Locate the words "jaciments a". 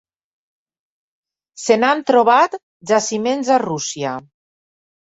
2.95-3.63